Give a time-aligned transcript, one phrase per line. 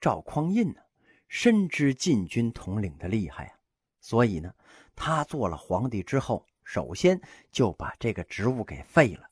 [0.00, 0.80] 赵匡胤呢，
[1.28, 3.58] 深知禁军统领的厉害啊，
[4.00, 4.54] 所以呢，
[4.94, 7.20] 他做了皇帝之后，首先
[7.50, 9.28] 就把这个职务给废了，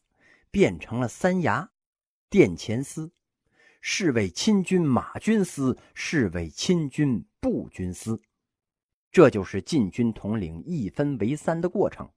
[0.51, 1.69] 变成了三衙、
[2.29, 3.13] 殿前司、
[3.81, 8.21] 侍卫亲军马军司、侍卫亲军步军司。
[9.12, 12.10] 这就是禁军统领一分为三的过程，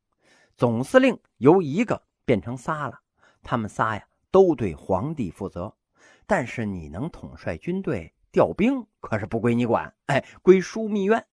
[0.58, 3.00] 总司令由一个变成仨了，
[3.42, 5.78] 他们仨呀都对皇帝负责，
[6.26, 11.26] 但是你能统帅军队调兵可是不归你管，哎，归枢密院。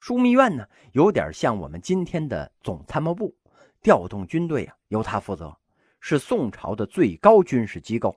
[0.00, 3.36] 枢密院呢有点像我们今天的总参谋部，
[3.80, 5.56] 调动军队啊由他负责，
[6.00, 8.16] 是宋朝的最高军事机构。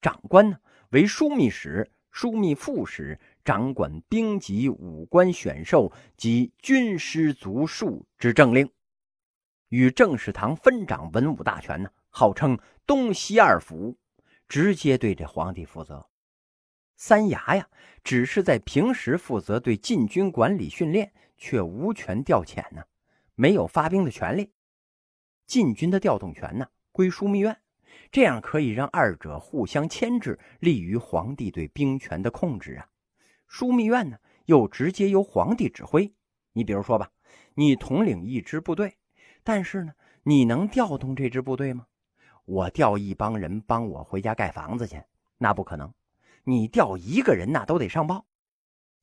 [0.00, 0.58] 长官呢
[0.90, 3.18] 为枢密使、枢密副使。
[3.44, 8.70] 掌管兵籍、武官选授及军师族数之政令，
[9.68, 13.98] 与政事堂分掌文武大权呢，号称东西二府，
[14.46, 16.06] 直接对这皇帝负责。
[17.04, 17.68] 三衙呀，
[18.04, 22.80] 只是在平时负责对禁军管理训练，却无权调遣呢，
[23.34, 24.52] 没有发兵的权利。
[25.44, 27.60] 禁军的调动权呢，归枢密院，
[28.12, 32.88] 这样可以让二者互相牵制，利于皇帝对兵权的控制啊。
[33.50, 36.14] 枢密院呢，又直接由皇帝指挥。
[36.52, 37.10] 你比如说吧，
[37.54, 38.96] 你统领一支部队，
[39.42, 41.84] 但是呢，你能调动这支部队吗？
[42.44, 45.02] 我调一帮人帮我回家盖房子去，
[45.38, 45.92] 那不可能。
[46.44, 48.26] 你调一个人，那都得上报。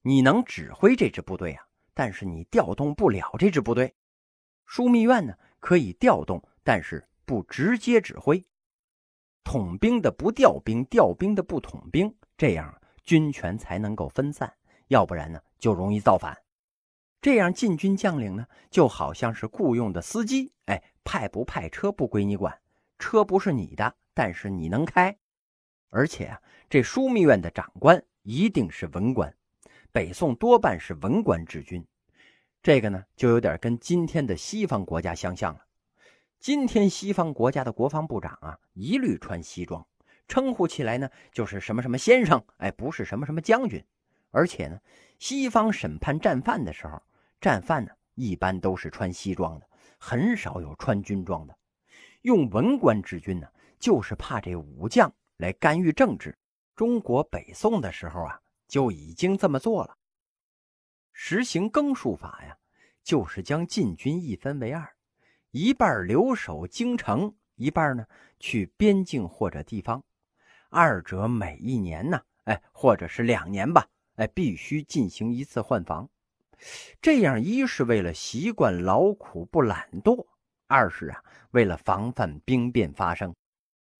[0.01, 3.95] 你能指挥这支部队啊，但是你调动不了这支部队。
[4.67, 8.45] 枢密院呢，可以调动，但是不直接指挥。
[9.43, 12.79] 统兵的不调兵，调兵的不统兵，这样。
[13.03, 14.53] 军权才能够分散，
[14.89, 16.37] 要不然呢就容易造反。
[17.21, 22.61] 这样禁军将领呢就好像是雇佣的司机，哎，派不派车不归你管，
[22.99, 25.17] 车不是你的，但是你能开。
[25.89, 29.33] 而且啊，这枢密院的长官一定是文官，
[29.91, 31.83] 北宋多半是文官治军，
[32.61, 35.65] 这个呢就有点跟今天的西方国家相像了。
[36.39, 39.83] 今天西方国家的国防部长啊，一律穿西装。
[40.27, 43.83] 称呼起来呢，就是什么什么先生，哎，不是什么什么将军。
[44.29, 44.79] 而且呢，
[45.17, 47.01] 西方审判战犯的时候，
[47.41, 51.57] 战犯呢一般都是穿西装的，很少有穿军装的。
[52.21, 53.47] 用文官治军呢，
[53.79, 56.37] 就是怕这武将来干预政治。
[56.79, 59.97] 中国北宋的时候啊，就已经这么做了，
[61.11, 62.57] 实行更数法呀，
[63.03, 64.89] 就是将禁军一分为二，
[65.51, 68.07] 一半留守京城，一半呢
[68.39, 70.01] 去边境或者地方。
[70.69, 73.85] 二者每一年呢，哎，或者是两年吧，
[74.15, 76.09] 哎，必须进行一次换防。
[77.01, 80.25] 这样一是为了习惯劳苦不懒惰，
[80.67, 83.35] 二是啊，为了防范兵变发生，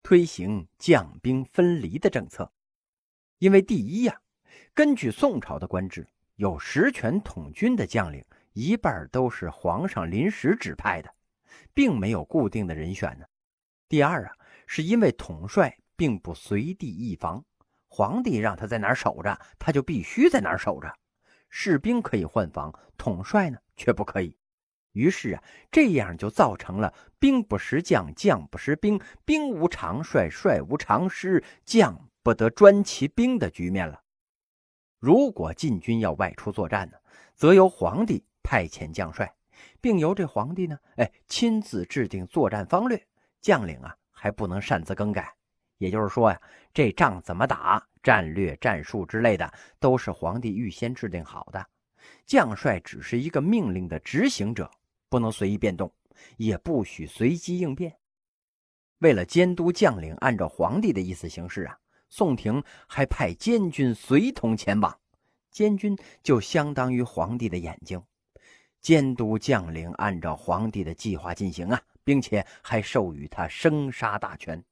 [0.01, 2.50] 推行将兵分离的政策。
[3.40, 4.22] 因为第一呀，
[4.74, 8.24] 根据宋朝的官制，有实权统军的将领
[8.54, 11.14] 一半都是皇上临时指派的，
[11.74, 13.26] 并没有固定的人选呢。
[13.90, 14.34] 第二啊，
[14.68, 15.76] 是因为统帅。
[16.00, 17.44] 并不随地易防，
[17.90, 20.90] 皇帝让他在哪儿守着，他就必须在哪儿守着。
[21.50, 24.38] 士兵可以换防，统帅呢却不可以。
[24.94, 34.02] 于是啊，这样就造成了兵不识将，将不识兵，兵无常帅，帅无常师，将不得专其兵的局面了。
[35.00, 36.97] 如果禁军要外出作战呢，
[37.35, 39.34] 则由皇帝派遣将帅，
[39.80, 43.02] 并由这皇帝呢，哎，亲自制定作战方略，
[43.40, 45.34] 将领啊还不能擅自更改。
[45.78, 46.41] 也就是说呀，
[46.74, 51.66] 这仗怎么打，战略、战术之类的，都是皇帝预先制定好的，
[52.25, 54.69] 将帅只是一个命令的执行者，
[55.08, 55.90] 不能随意变动，
[56.35, 57.96] 也不许随机应变。
[58.97, 61.79] 为了监督将领按照皇帝的意思行事啊，
[62.09, 64.97] 宋廷还派监军随同前往，
[65.52, 68.02] 监军就相当于皇帝的眼睛，
[68.81, 74.64] 监督将领按照皇帝的计划进行啊，并且还授予他生杀大权。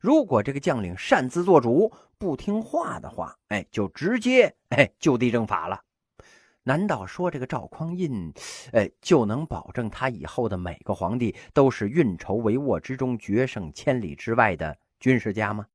[0.00, 5.80] 如果这个将领擅自做主、不听话的话，哎，就直接哎就地正法了。
[6.62, 8.32] 难道说这个赵匡胤，
[8.72, 15.66] 哎，就能保证他以后的每个皇帝都是运筹帷幄之中、决胜千里之外的军事家吗？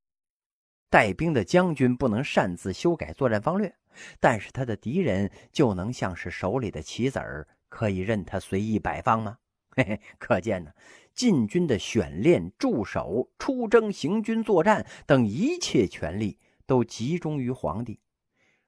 [0.94, 3.74] 带兵的将军不能擅自修改作战方略，
[4.20, 9.36] 但是他的敌人就能像是手里的棋子儿，可以任他随意摆放吗？
[9.74, 10.70] 嘿嘿，可见呢。
[11.12, 17.98] 禁军的选练、驻守、出征、行军作战等一切权力都集中于皇帝，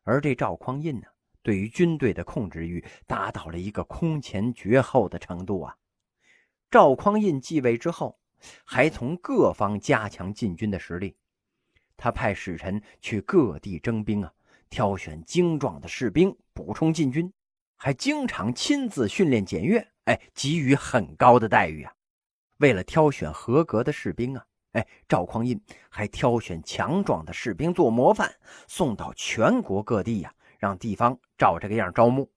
[0.02, 1.06] 而这赵匡胤呢，
[1.44, 5.76] 对于军队的控制欲达到了一个空前绝后的程度啊！
[6.72, 8.18] 赵匡胤继位之后，
[8.64, 11.16] 还从各方加强禁军的实力，
[11.96, 14.32] 他派使臣去各地征兵啊，
[14.68, 17.32] 挑选精壮的士兵补充禁军，
[17.76, 21.92] 还经常亲自训练检阅，哎，给予很高的待遇啊。
[22.58, 28.34] 为了挑选合格的士兵啊，哎，赵匡胤还挑选强壮的士兵做模范，
[28.66, 32.30] 送到全国各地呀，让地方照这个样招募。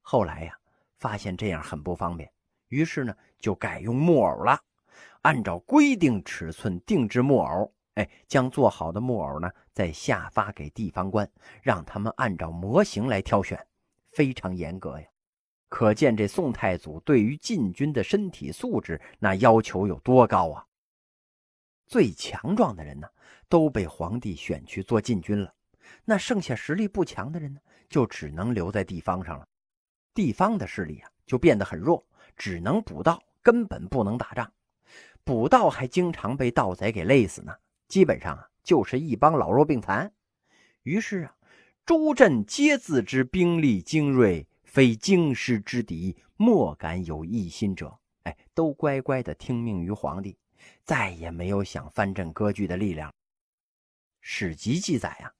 [0.00, 0.58] 后来呀，
[0.98, 2.30] 发现这样很不方便，
[2.68, 4.60] 于是呢，就改用木偶了，
[5.22, 7.72] 按照规定尺寸定制木偶。
[7.94, 11.30] 哎，将做好的木偶呢，再下发给地方官，
[11.62, 13.66] 让他们按照模型来挑选，
[14.10, 15.06] 非常严格呀。
[15.68, 20.66] 可见这宋太祖对于禁军的身体素质那要求有多高啊！
[21.86, 23.08] 最强壮的人呢，
[23.48, 25.52] 都被皇帝选去做禁军了，
[26.04, 29.46] 那剩下实力不强的人呢，就只能留在地方上了。
[30.12, 32.04] 地方的势力啊，就变得很弱，
[32.36, 34.52] 只能捕盗，根本不能打仗。
[35.24, 37.54] 捕盗还经常被盗贼给累死呢。
[37.88, 40.12] 基本上啊，就是一帮老弱病残。
[40.82, 41.34] 于是啊，
[41.86, 47.98] 诸镇皆自知兵力精锐，非京师之敌，莫敢有异心者。
[48.24, 50.36] 哎，都乖乖的听命于皇帝，
[50.82, 53.12] 再也没有想藩镇割据的力量。
[54.22, 55.32] 史籍记载啊，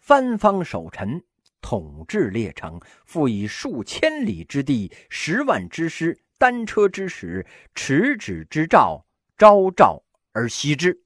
[0.00, 1.24] 藩方守臣
[1.60, 7.46] 统治列城，复以数千里之地、十万之师、单车之使、
[7.76, 9.06] 持指之诏，
[9.38, 10.02] 昭诏
[10.32, 11.00] 而息之。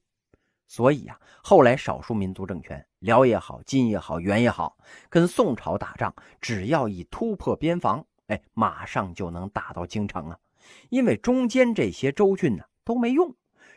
[0.68, 4.76] 所以啊，后来少数民族政权，辽也好，金也好，元也好，
[5.08, 10.38] 跟宋朝打仗，只要一突破边防，哎，马上就能打到京城啊。
[10.88, 13.32] 因为中间这些州郡呢都没用，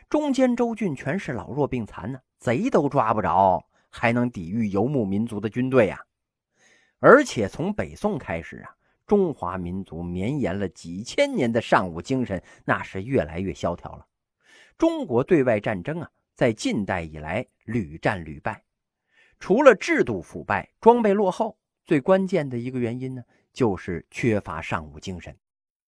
[0.08, 6.04] 中间州郡全是老弱病残呢，贼都抓不着，还能抵御游牧民族的军队呀。
[6.98, 8.74] 而且从北宋开始啊，
[9.06, 14.04] 中华民族绵延了几千年的尚武精神，那是越来越萧条了。
[14.76, 16.10] 中国对外战争啊。
[16.40, 18.64] 在近代以来屡战屡败，
[19.38, 23.22] 除了制度腐败、装备落后，最关键的一个原因呢，
[23.52, 25.36] 就是缺乏尚武精神。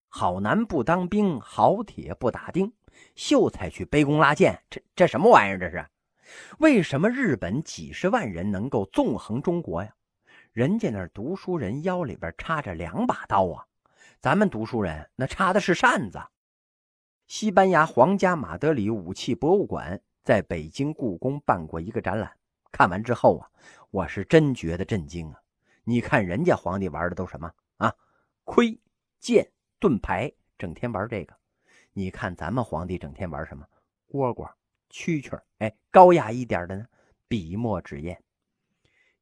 [0.08, 2.70] 好男不当兵，好铁不打钉，
[3.14, 5.58] 秀才去卑躬拉箭，这这什么玩意儿？
[5.58, 5.88] 这是
[6.58, 9.94] 为什么日本几十万人能够纵横中国呀？
[10.52, 13.64] 人家那读书人腰里边插着两把刀啊，
[14.20, 16.20] 咱们读书人那插的是扇子。
[17.26, 20.02] 西班牙皇家马德里武器博物馆。
[20.22, 22.32] 在北京故宫办过一个展览，
[22.70, 23.50] 看完之后啊，
[23.90, 25.42] 我是真觉得震惊啊！
[25.82, 27.92] 你看人家皇帝玩的都什么啊？
[28.44, 28.78] 盔、
[29.18, 31.34] 剑、盾牌，整天玩这个。
[31.92, 33.66] 你看咱们皇帝整天玩什么？
[34.12, 34.48] 蝈蝈、
[34.90, 36.86] 蛐蛐哎，高雅一点的呢，
[37.26, 38.16] 笔墨纸砚。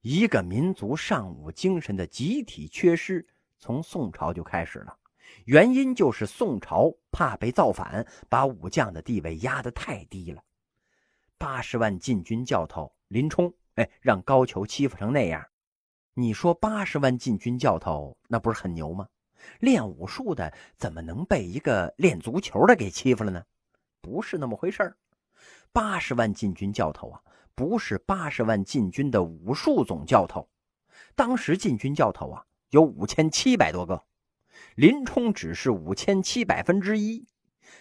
[0.02, 3.26] 一个民族尚武精神的集体缺失，
[3.58, 4.98] 从宋朝就开始了。
[5.46, 10.42] 原因就是宋朝怕被造反，把武将的地位压得太低了。
[11.40, 15.42] 八十万禁军教头林冲，哎，让高俅欺负成那样，
[16.12, 19.08] 你说八十万禁军教头那不是很牛吗？
[19.58, 23.42] 练武术的怎么能被一个练足球的给欺负了呢？
[24.02, 24.94] 不是那么回事
[25.72, 27.22] 八十万禁军教头啊，
[27.54, 30.46] 不是八十万禁军的武术总教头。
[31.14, 34.04] 当时禁军教头啊有五千七百多个，
[34.74, 37.26] 林冲只是五千七百分之一。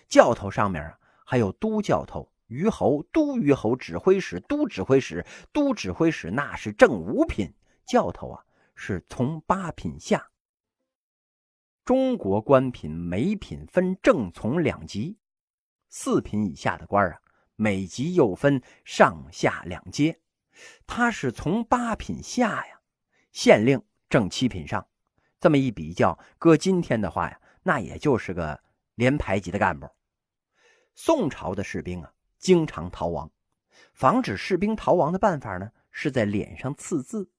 [0.07, 2.31] 教头上面啊还有都教头。
[2.49, 7.53] 虞侯、都虞侯、指挥使、都指挥使、都指挥使，那是正五品
[7.85, 8.43] 教头啊，
[8.75, 10.31] 是从八品下。
[11.85, 15.17] 中国官品每品分正从两级，
[15.89, 17.19] 四品以下的官啊，
[17.55, 20.19] 每级又分上下两阶。
[20.87, 22.81] 他是从八品下呀，
[23.31, 24.87] 县令正七品上。
[25.39, 28.59] 这么一比较，搁今天的话呀，那也就是个
[28.95, 29.87] 连排级的干部。
[30.95, 32.11] 宋朝的士兵啊。
[32.39, 33.29] 经常逃亡，
[33.93, 37.29] 防止士兵逃亡的办法呢，是在脸上刺字。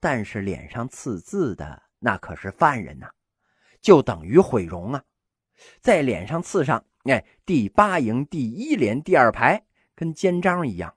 [0.00, 3.10] 但是脸上刺字的那可是犯人呐，
[3.80, 5.02] 就等于毁容啊！
[5.80, 9.66] 在脸上刺上，哎，第八营第一连第二排，
[9.96, 10.94] 跟肩章一样。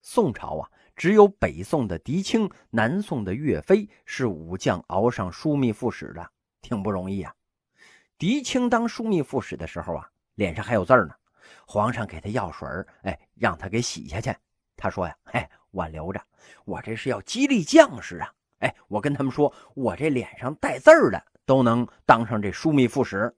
[0.00, 6.28] 宋朝啊，只有北宋的狄青、南宋的岳飞是武将熬上枢密副使的，
[6.60, 7.32] 挺不容易啊。
[8.18, 11.14] 狄青当枢密副使的时候啊，脸上还有字呢。
[11.66, 12.68] 皇上给他药水
[13.02, 14.34] 哎，让他给洗下去。
[14.76, 16.20] 他说呀，哎，我留着，
[16.64, 18.32] 我这是要激励将士啊。
[18.58, 23.34] 哎，我跟他们说，我这脸上带字儿的都能当上这枢密副使。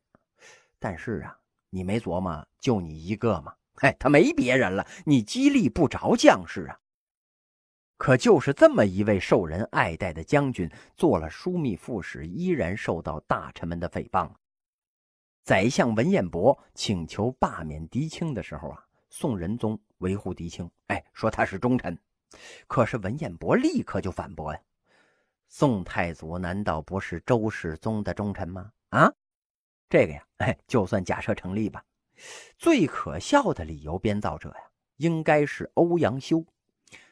[0.79, 1.37] 但是啊，
[1.71, 3.55] 你没琢磨，就你一个吗？
[3.77, 6.79] 哎，他没别人了，你激励不着将士啊。
[7.97, 14.31] 可就是这么一位受人爱戴的将军，做了枢密副使，依然受到大臣们的诽谤。
[15.45, 21.99] 宰相文彦博请求罢免狄青的时候啊，宋仁宗维护狄青，哎，说他是忠臣。
[22.67, 24.61] 可是文彦博立刻就反驳呀，
[25.47, 28.73] 宋太祖难道不是周世宗的忠臣吗？
[28.89, 29.13] 啊，
[29.91, 31.85] 这个呀，哎，就算假设成立吧。
[32.57, 36.43] 最可笑的理由编造者呀，应该是欧阳修。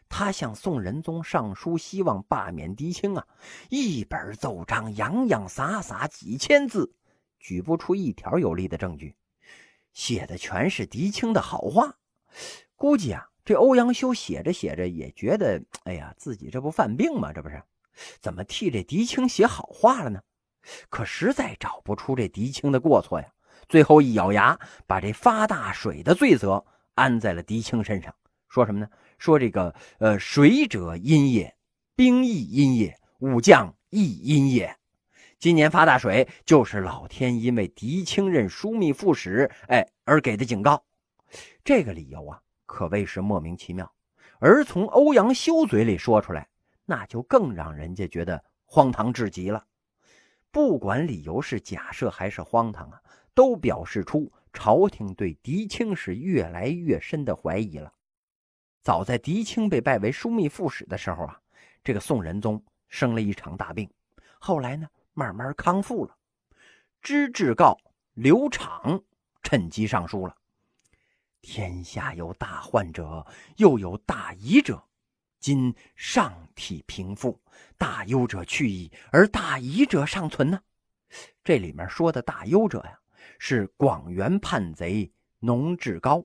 [0.08, 3.26] 他向宋仁宗上书，希望罢免狄青啊。
[3.68, 6.94] 一本奏章洋洋洒洒几千字，
[7.42, 9.14] 举不出一条有力的证据，
[9.92, 11.96] 写的全是狄青的好话。
[12.76, 17.32] 估计啊，这欧阳修写着写着也觉得，哎呀，自己这不犯病吗？
[17.32, 17.62] 这不是。
[18.20, 20.22] 怎么替这狄青写好话了呢？
[20.88, 23.28] 可实在找不出这狄青的过错呀。
[23.68, 28.14] 最后一咬牙，把这发大水的罪责安在了狄青身上。
[28.48, 28.88] 说什么呢？
[29.18, 31.54] 说这个呃，水者阴也，
[31.94, 34.76] 兵亦阴也，武将亦阴也。
[35.42, 40.80] 今年发大水，就是老天因为狄青任枢密副使，哎，而给的警告。
[41.64, 43.92] 这个理由啊，可谓是莫名其妙。
[44.38, 46.48] 而从欧阳修嘴里说出来。
[46.84, 49.64] 那就更让人家觉得荒唐至极了。
[50.52, 53.02] 不管理由是假设还是荒唐啊，
[53.34, 57.92] 都表示出朝廷对狄青是越来越深的怀疑了。
[58.80, 61.36] 早在狄青被拜为枢密副使的时候啊，
[61.82, 63.90] 这个宋仁宗生了一场大病，
[64.38, 66.16] 后来呢慢慢康复了。
[67.00, 67.76] 知制告
[68.14, 69.02] 刘敞
[69.42, 70.36] 趁机上书了：
[71.40, 73.26] 天下有大患者，
[73.56, 74.82] 又有大疑者。
[75.40, 77.40] 今上体平复，
[77.76, 80.60] 大忧者去矣，而大疑者尚存呢。
[81.42, 82.96] 这里面说的大忧者呀，
[83.40, 86.24] 是广元叛贼农志高，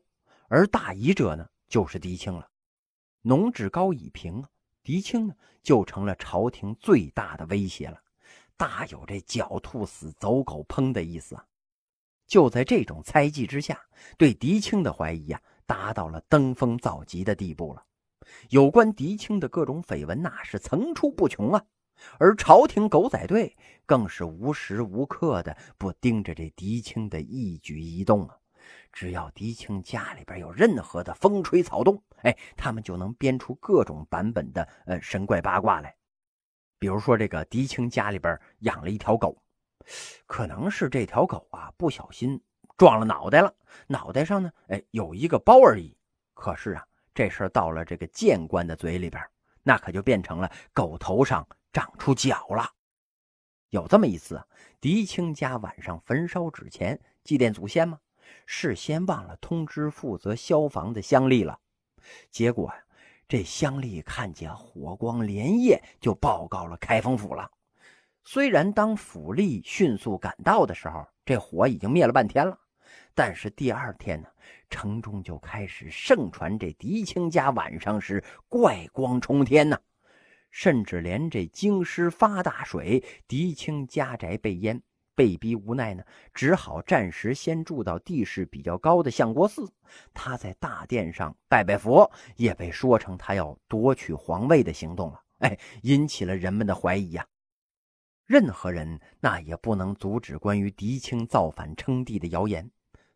[0.50, 2.48] 而大疑者呢，就是狄青了。
[3.24, 4.46] 农志高已平，
[4.84, 8.00] 狄青呢，就成了朝廷最大的威胁了，
[8.58, 11.46] 大有这狡兔死，走狗烹的意思啊。
[12.26, 13.80] 就在这种猜忌之下，
[14.18, 17.84] 对狄青的怀疑呀，达到了登峰造极的地步了。
[18.50, 21.64] 有关狄青的各种绯闻，那是层出不穷啊！
[22.20, 28.36] 而朝廷狗仔队更是无时无刻的不盯着这狄青的一举一动啊！
[28.92, 35.96] 只要狄青家里边有任何的风吹草动，哎，他们就能编出各种版本的呃神怪八卦来。
[36.80, 39.42] 比如说，这个狄青家里边养了一条狗，
[40.26, 42.42] 可能是这条狗啊不小心
[42.78, 43.54] 撞了脑袋了，
[43.88, 45.98] 脑袋上呢，哎，有一个包而已。
[46.34, 46.86] 可是啊。
[47.14, 49.28] 这事到了这个谏官的嘴里边，
[49.64, 52.70] 那可就变成了狗头上长出角了。
[53.70, 54.46] 有这么一次啊，
[54.80, 58.00] 狄青家晚上焚烧纸钱祭奠祖先吗？
[58.46, 61.60] 事先忘了通知负责消防的乡吏了。
[62.30, 62.84] 结果呀，
[63.28, 67.52] 这乡吏看见火光连夜，就报告了开封府了。
[68.24, 72.58] 虽然当府吏迅速赶到的时候，这火已经灭了半天了。
[73.14, 74.30] 但是第二天呢，
[74.70, 79.78] 城中就开始盛传这狄青家晚上是怪光冲天呐，
[80.50, 84.82] 甚至连这京师发大水，狄青家宅被淹，
[85.18, 89.68] 被逼无奈呢，只好暂时先住到地势比较高的相国寺。
[90.14, 95.20] 他在大殿上拜拜佛，也被说成他要夺取皇位的行动了。
[95.40, 97.26] 哎，引起了人们的怀疑呀。
[98.28, 102.70] 任何人那也不能阻止关于狄青造反称帝的谣言。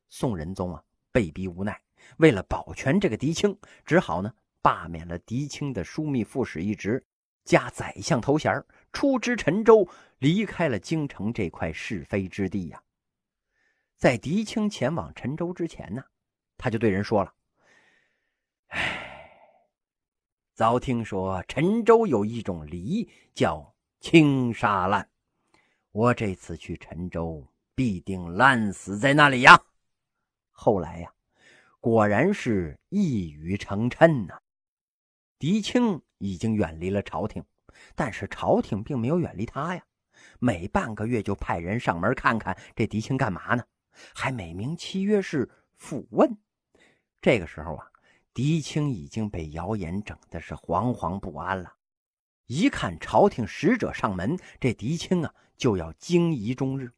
[0.09, 0.81] 宋仁宗啊，
[1.11, 1.79] 被逼无奈，
[2.17, 3.55] 为了保全这个狄青，
[3.85, 7.05] 只好呢罢免了狄青的枢密副使一职，
[7.43, 8.51] 加宰相头衔，
[8.91, 9.87] 出知陈州，
[10.19, 12.83] 离开了京城这块是非之地呀。
[13.97, 16.03] 在狄青前往陈州之前呢，
[16.57, 17.33] 他就对人说了
[18.69, 19.59] ：“哎，
[20.53, 25.09] 早听说陈州有一种梨叫青沙烂，
[25.91, 29.61] 我这次去陈州必定烂死在那里呀。”
[30.51, 31.13] 后来呀，
[31.79, 34.39] 果然是一语成谶呐。
[35.39, 37.43] 狄青已经远离了朝廷，
[37.95, 39.83] 但是朝廷并没有远离他呀。
[40.39, 43.63] 每半个月就派人上门看看这狄青干嘛呢？
[44.13, 46.37] 还美名其曰是复问。
[47.21, 47.87] 这个时候啊，
[48.33, 51.73] 狄青已经被谣言整的是惶惶不安了。
[52.47, 56.91] 一看朝廷使者上门，这狄青啊就要惊疑终日，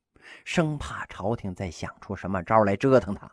[0.45, 3.31] 生怕朝廷再想出什么招来折腾他。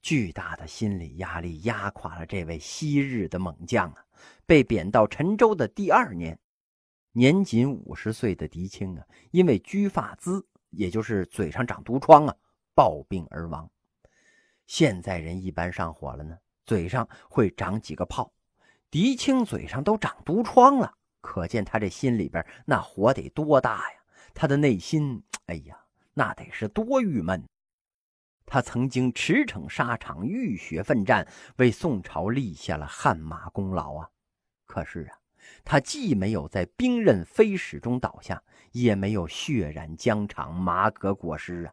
[0.00, 4.04] 巨大的心理压力压垮了这位昔日的猛将啊！
[4.44, 6.38] 被贬到陈州的第二年，
[7.16, 12.36] 年仅五十岁的狄青啊，因为居发眦，也就是嘴上长毒疮啊，
[12.74, 13.70] 暴病而亡。
[14.66, 18.32] 现在人一般上火了呢，嘴上会长几个泡，
[18.90, 23.98] 狄青嘴上都长毒疮了，可见他这心里边那火得多大呀！
[24.34, 25.78] 他的内心，哎呀，
[26.14, 27.44] 那得是多郁闷。
[28.44, 31.28] 他曾经驰骋沙场，浴血奋战，
[31.58, 34.10] 为宋朝立下了汗马功劳啊！
[34.66, 35.16] 可是啊，
[35.64, 41.72] 他既没有在兵刃飞矢中倒下，也没有血染疆场、马革裹尸啊！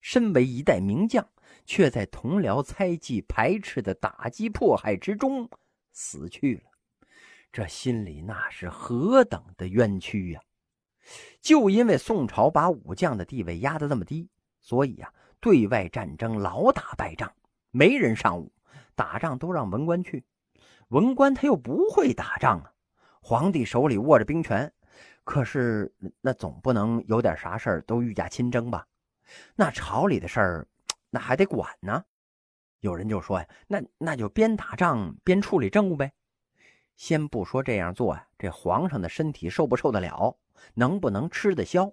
[0.00, 1.28] 身为一代名将，
[1.64, 5.48] 却在同僚猜忌、排斥的打击迫害之中
[5.92, 6.70] 死去了。
[7.50, 10.40] 这心里那是何等的冤屈呀！
[11.40, 14.28] 就因为宋朝把武将的地位压得这么低，
[14.60, 17.32] 所以啊，对外战争老打败仗，
[17.70, 18.52] 没人上武，
[18.94, 20.24] 打仗都让文官去。
[20.88, 22.72] 文官他又不会打仗啊！
[23.28, 24.72] 皇帝手里握着兵权，
[25.24, 28.86] 可是那总不能有点啥事儿都御驾亲征吧？
[29.56, 30.68] 那朝里的事儿，
[31.10, 32.04] 那还得管呢。
[32.78, 36.12] 有人就说呀，那那就边打仗边处理政务呗。
[36.94, 40.38] 先不说这样做呀，这皇上的身体受不受得了，
[40.74, 41.92] 能不能吃得消？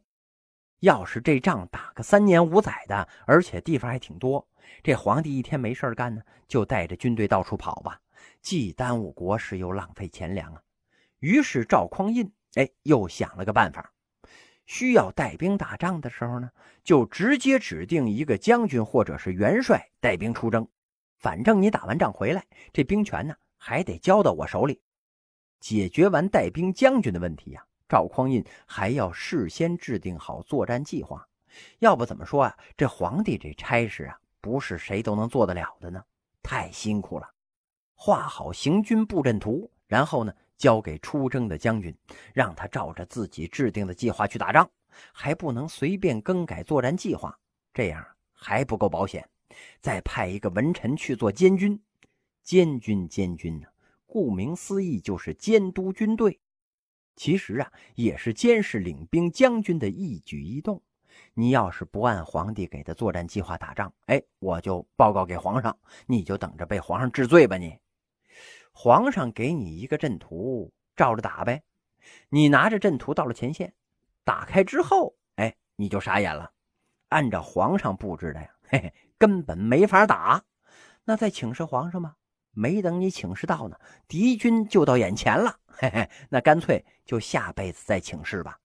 [0.82, 4.48] 要是这仗打个三年五载的，而且地方还挺多，
[4.84, 8.00] 这皇帝一天没事干呢，就带着军队到处跑吧，
[8.40, 10.62] 既耽误国事又浪费钱粮啊。
[11.24, 13.94] 于是赵匡胤哎，又想了个办法，
[14.66, 16.52] 需要带兵打仗的时候呢，
[16.84, 20.68] 就直接指定一个将军或者是元帅带兵出征。
[21.20, 24.82] 反正你打完仗回来，这兵权呢还得交到我手里。
[25.62, 31.26] 解决完带兵将军的问题呀，赵匡胤还要事先制定好作战计划。
[31.80, 36.04] 要不怎么说啊，这皇帝这差事啊，不是谁都能做得了的呢，
[36.42, 37.30] 太辛苦了。
[37.96, 40.34] 画好行军布阵图，然后呢？
[40.64, 41.94] 交给出征的将军，
[42.34, 44.72] 让他照着自己制定的计划去打仗，
[45.12, 47.38] 还不能随便更改作战计划，
[47.74, 48.02] 这样
[48.32, 49.28] 还不够保险。
[49.82, 51.78] 再派一个文臣去做监军，
[52.44, 53.68] 监军监军呢，
[54.06, 56.40] 顾名思义就是监督军队，
[57.18, 60.82] 其实啊也是监视领兵将军的一举一动。
[61.34, 67.78] 你要是不按皇帝给的作战计划打仗，哎，我就报告给皇上，你就等着被皇上治罪吧你。
[68.74, 71.64] 皇上给你一个阵图，照着打呗。
[72.30, 73.74] 你拿着阵图到了前线，
[74.24, 76.52] 打开之后，哎，你就傻眼了。
[77.10, 80.44] 按照皇上布置的呀，嘿嘿，根本没法打。
[81.06, 82.16] 那再请示皇上吧。
[82.56, 85.58] 没等你请示到呢，敌军就到眼前了。
[85.68, 88.60] 嘿嘿，那干脆就下辈子再请示吧。